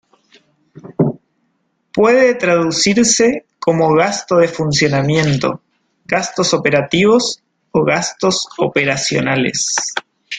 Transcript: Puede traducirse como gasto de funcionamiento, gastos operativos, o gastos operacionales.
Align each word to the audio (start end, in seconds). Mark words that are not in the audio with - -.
Puede 1.93 2.33
traducirse 2.33 3.45
como 3.59 3.93
gasto 3.93 4.37
de 4.37 4.47
funcionamiento, 4.47 5.61
gastos 6.05 6.55
operativos, 6.55 7.39
o 7.71 7.83
gastos 7.83 8.47
operacionales. 8.57 9.75